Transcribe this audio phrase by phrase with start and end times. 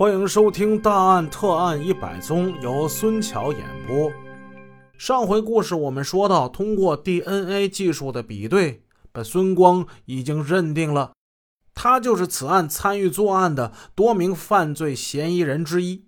[0.00, 4.10] 欢迎收听《大案特案一百宗》，由孙桥演播。
[4.96, 8.82] 上回故事我们说到，通过 DNA 技术的比对，
[9.12, 11.12] 把孙光已经认定了，
[11.74, 16.06] 他就是此案参与作案的多名犯罪嫌疑人之一。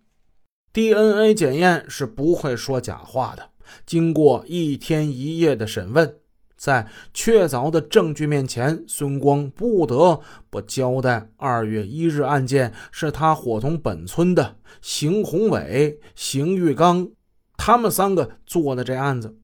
[0.73, 3.51] DNA 检验是不会说假话的。
[3.85, 6.17] 经过一天一夜的审问，
[6.63, 17.11] 在确凿的证据面前，孙光不得不交代：二月一日案件是他伙同本村的邢宏伟、邢玉刚，
[17.57, 19.37] 他们三个做的这案子。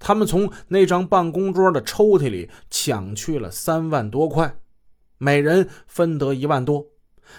[0.00, 4.58] 他们从那张办公桌的抽屉里抢去了三万多块，
[5.18, 6.84] 每人分得一万多。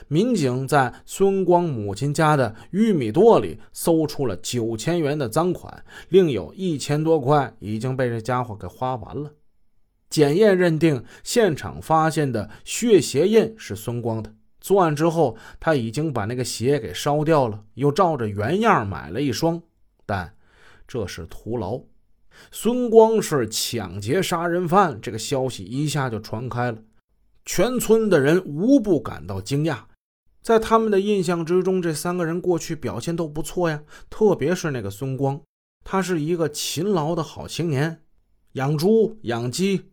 [0.07, 9.31] 民警在孙光母亲家的玉米垛里搜出了九千元的赃款，另有一千多块已经被这家伙给花完了。
[10.09, 14.33] 检验认定，现场发现的血鞋印是孙光的。
[14.59, 19.61] 作案之后，他已经把那个鞋给烧掉了，又照着原样买了一双，
[20.05, 20.33] 但
[20.87, 21.81] 这是徒劳。
[22.51, 26.77] 孙光是抢劫杀人犯，这个消息一下就传开了。
[27.47, 29.77] 全村的人无不感到惊讶，
[30.43, 33.81] 在他们的印象之中，这三个人过去表现都不错呀。
[34.09, 35.41] 特别是那个孙光，
[35.85, 38.03] 他是一个勤劳的好青年，
[38.51, 39.85] 养猪、养鸡，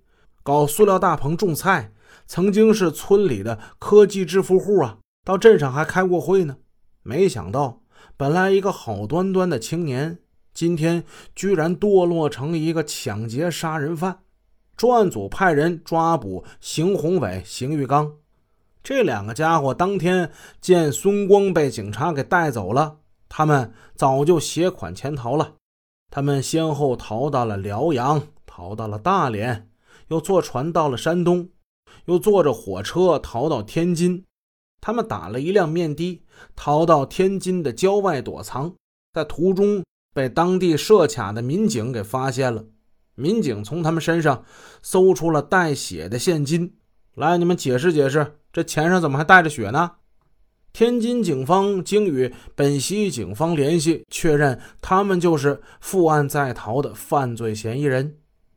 [0.42, 1.92] 搞塑料大棚种菜，
[2.26, 4.98] 曾经是村里的科技致富户啊。
[5.24, 6.56] 到镇上还开过会呢。
[7.04, 7.82] 没想到，
[8.16, 10.18] 本来一个好端端的青年，
[10.52, 11.04] 今天
[11.36, 14.23] 居然堕落成一个抢劫杀人犯。
[14.76, 18.16] 专案组派人抓捕邢宏伟、邢玉刚
[18.82, 19.72] 这两个家伙。
[19.72, 25.54] 当天见孙光被警察给带走了，他们早就携款潜逃了。
[26.10, 29.68] 他们先后逃到了辽阳，逃到了大连，
[30.08, 31.48] 又坐船到了山东，
[32.06, 34.24] 又坐着火车逃到天津。
[34.80, 36.22] 他们打了一辆面的，
[36.54, 38.74] 逃到天津的郊外躲藏，
[39.12, 42.64] 在途中被当地设卡的民警给发现了。
[43.14, 44.44] 民警从他们身上
[44.82, 46.74] 搜出了带血的现金，
[47.14, 49.92] 来，你们解释解释，这钱上怎么还带着血呢？
[50.72, 58.16] 天津警方经与本溪警方联系，确认他们就是负案在逃的犯罪嫌疑人。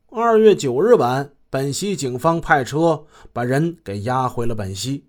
[0.09, 5.06] 二月九日晚，本溪警方派车把人给押回了本溪。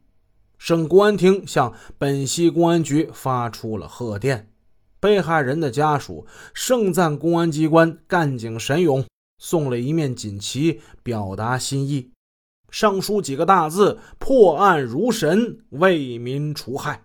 [0.59, 4.51] 省公安厅向本溪公安局发出了贺电，
[5.01, 9.03] 被害人的家属盛赞公安机关干警神勇。
[9.39, 12.11] 送了一面锦旗，表达心意。
[12.71, 17.05] 上书几个大字：“破案如神，为民除害。”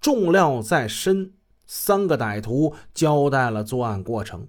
[0.00, 1.32] 重料在身。
[1.72, 4.48] 三个歹徒交代了作案过程。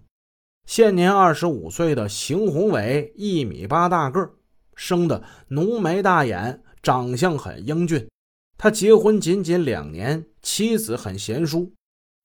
[0.65, 4.31] 现年二十五岁的邢宏伟，一米八大个，
[4.75, 8.09] 生的浓眉大眼，长相很英俊。
[8.57, 11.71] 他结婚仅仅两年，妻子很贤淑。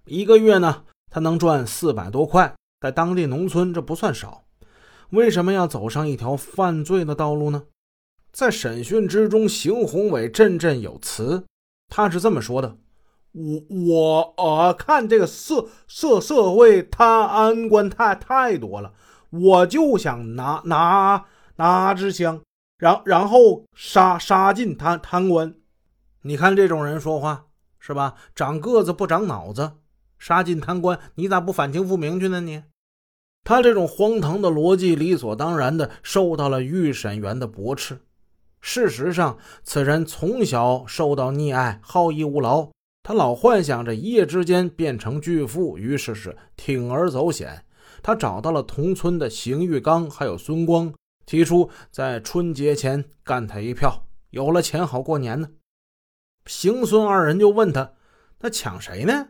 [0.06, 4.45] 一个月呢，他能赚四百多块，在当地农村这不算少。
[5.10, 7.64] 为什么要走上一条犯罪的道路呢？
[8.32, 11.44] 在审讯之中，邢宏伟振振有词，
[11.88, 12.76] 他是这么说的
[13.32, 18.92] ：“我我呃，看这个社社社会贪官太太多了，
[19.30, 21.24] 我就想拿拿
[21.56, 22.42] 拿支枪，
[22.76, 25.54] 然然后杀杀尽贪贪官。
[26.22, 27.46] 你看这种人说话
[27.78, 28.16] 是吧？
[28.34, 29.72] 长个子不长脑子，
[30.18, 32.40] 杀尽贪官，你咋不反清复明去呢？
[32.42, 32.64] 你？”
[33.46, 38.00] 他这种荒唐的逻辑，理所当然的受到了预审员的驳斥。
[38.60, 42.68] 事实上，此人从小受到溺爱，好逸恶劳。
[43.04, 47.64] 他老幻想着一夜之间变成巨富，于是是铤而走险。
[48.02, 50.92] 他找到了同村的邢玉刚，还有孙光，
[51.24, 55.50] 提出在春节前干他一票，有了钱好过年呢。
[56.46, 57.92] 邢孙二人就问他
[58.42, 59.28] ：“那抢谁呢？”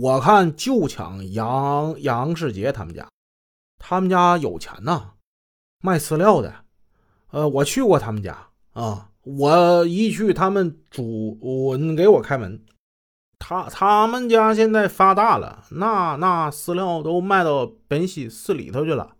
[0.00, 3.06] 我看就抢杨杨世杰他们家。
[3.78, 5.10] 他们家有钱呐，
[5.82, 6.54] 卖饲料的。
[7.30, 11.38] 呃，我去过他们家啊，我一去，他们主
[11.72, 12.64] 人给我开门。
[13.38, 19.16] 他他们家现在发大了，那那饲料都卖到本溪市里头去了。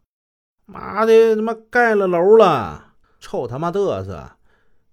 [0.64, 4.30] 妈的，他妈盖了楼了，臭他妈嘚瑟！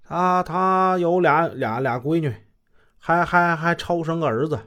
[0.04, 2.34] 他他有俩俩俩闺女，
[2.98, 4.60] 还还还超生个儿子，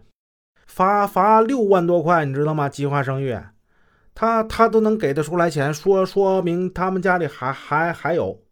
[0.74, 2.66] 罚罚六万多块，你知道吗？
[2.66, 3.38] 计划生育。
[4.14, 8.42] 他他都能给得出来钱，说说明他们家里还还还有。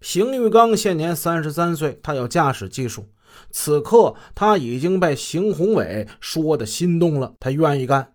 [0.00, 3.10] 邢玉刚现年三十三岁，他有驾驶技术。
[3.50, 8.14] 此刻他已经被邢宏伟说的心动了，他愿意干。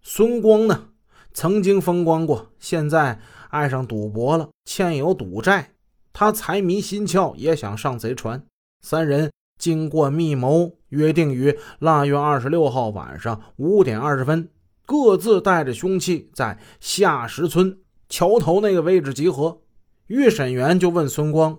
[0.00, 0.88] 孙光呢，
[1.34, 3.20] 曾经风光过，现在
[3.50, 5.72] 爱上赌博了，欠有赌债。
[6.14, 8.42] 他财迷心窍，也想上贼船。
[8.80, 14.50] 三人经过密谋，约定于腊月二十六号晚上五点二十分，
[14.84, 17.78] 各自带着凶器在下石村
[18.10, 19.62] 桥头那个位置集合。
[20.06, 21.58] 预审员就问孙光：“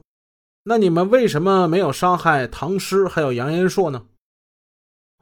[0.65, 4.06] 那你们为什么没有伤害唐诗还有杨延硕呢？”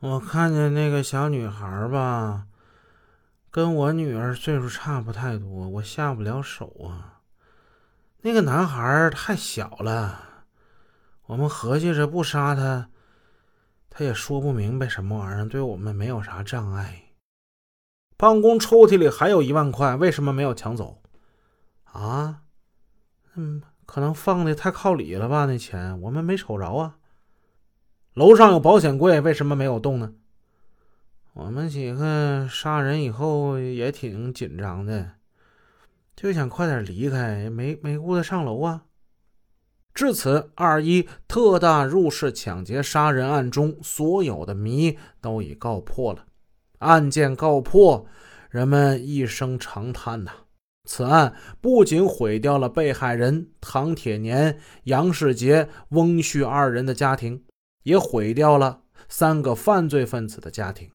[0.01, 2.47] 我看见那个小女孩吧，
[3.49, 7.21] 跟我女儿岁数差不太多，我下不了手啊。
[8.23, 10.19] 那个男孩太小了，
[11.27, 12.89] 我们合计着不杀他。
[13.93, 17.03] 他也说不明白什么玩意儿，对我们没有啥障碍。
[18.15, 21.01] 办公抽屉里还有一万块，为什么没有抢走？
[21.83, 22.43] 啊？
[23.35, 25.45] 嗯，可能放的太靠里了吧？
[25.45, 26.97] 那钱我们没瞅着啊。
[28.13, 30.13] 楼上有保险柜，为什么没有动呢？
[31.33, 35.13] 我们几个杀人以后也挺紧张的，
[36.15, 38.83] 就想快点离开，没没顾得上楼啊。
[39.93, 46.25] 至此，二一特大入室抢劫杀人案中所有的谜都已告破了。
[46.79, 48.05] 案件告破，
[48.49, 50.31] 人们一声长叹呐。
[50.89, 57.43] 此案不仅毁掉了被害人唐铁年、杨世杰、翁旭二人的家庭，
[57.83, 60.89] 也毁掉了三个犯罪分子的家庭。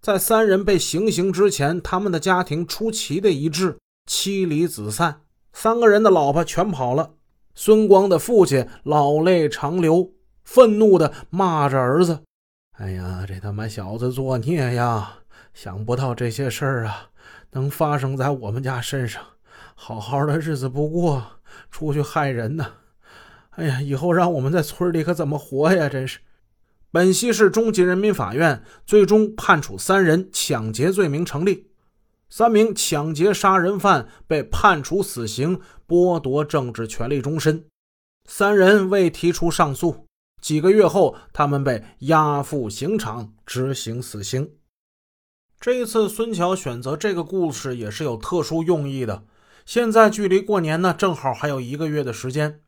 [0.00, 3.76] 在三人被行刑之前，他们的家庭出奇的一致，
[4.06, 5.20] 妻离子散，
[5.52, 7.12] 三个人的老婆全跑了。
[7.54, 10.12] 孙光的父亲老泪长流，
[10.44, 12.20] 愤怒地骂着儿子
[12.78, 15.18] ：“哎呀，这他妈小子作孽呀！
[15.52, 17.10] 想不到这些事儿啊，
[17.50, 19.22] 能发生在我们家身上。
[19.74, 21.22] 好好的日子不过，
[21.70, 22.66] 出去害人呢！
[23.50, 25.88] 哎呀，以后让我们在村里可怎么活呀？
[25.88, 26.20] 真是！”
[26.92, 31.69] 本溪市中级人民法院最终判处三人抢劫罪名成立。
[32.30, 37.66] 三名抢劫杀人犯被判处死刑，剥夺政治权利终身。
[38.24, 40.06] 三人未提出上诉。
[40.40, 44.52] 几个月后，他们被押赴刑场执行死刑。
[45.58, 49.24] 这一次，孙桥选择这个故事也是有特殊用意的。
[49.66, 52.62] 现在距离过年呢，正好还有一个月的时间。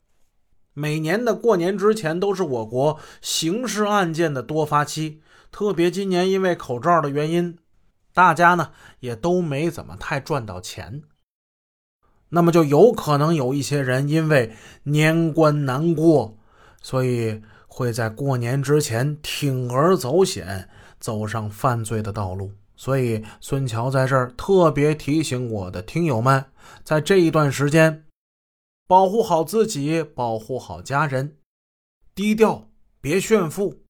[0.74, 7.56] 每年的过年之前都是我国刑事案件的多发期，特别今年因为口罩的原因。
[8.14, 11.02] 大家呢也都没怎么太赚到钱，
[12.28, 14.54] 那么就有可能有一些人因为
[14.84, 16.36] 年关难过，
[16.80, 20.68] 所以会在过年之前铤而走险，
[20.98, 22.52] 走上犯罪的道路。
[22.74, 26.44] 所以孙桥在这儿特别提醒我的听友们，
[26.82, 28.04] 在这一段时间，
[28.88, 31.36] 保护好自己，保护好家人，
[32.14, 32.68] 低调，
[33.00, 33.82] 别炫富。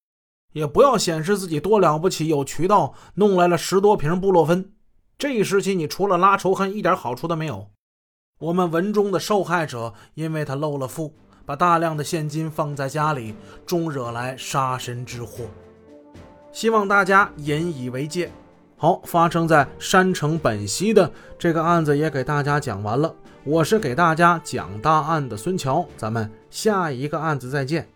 [0.53, 4.73] 也不要显示自己多了不起，有渠道弄来了十多瓶布洛芬。
[5.19, 7.69] 这一时期，你除了拉仇恨，一点好处都没有。
[8.41, 11.15] 我们文中的受害者，因为他漏了富，
[11.47, 13.35] 把大量的现金放在家里，
[13.65, 15.45] 终惹来杀身之祸。
[16.51, 18.31] 希望大家引以为戒。
[18.77, 23.15] 好，发生在山城本溪的这个案子也给大家讲完了。
[23.45, 27.89] 我是给大家讲大案的孙桥，咱们下一个案子再见。